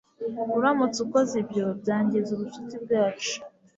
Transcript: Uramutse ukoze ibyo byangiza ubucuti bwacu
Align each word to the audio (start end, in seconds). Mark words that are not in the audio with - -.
Uramutse 0.57 0.97
ukoze 1.05 1.33
ibyo 1.43 1.65
byangiza 1.81 2.29
ubucuti 2.33 2.75
bwacu 2.83 3.35